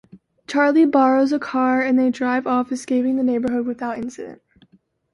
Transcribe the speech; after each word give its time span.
Charlie 0.47 0.87
borrows 0.87 1.31
a 1.31 1.37
car 1.37 1.83
and 1.83 1.99
they 1.99 2.09
drive 2.09 2.47
off, 2.47 2.71
escaping 2.71 3.17
the 3.17 3.23
neighborhood 3.23 3.67
without 3.67 3.99
incident. 3.99 4.41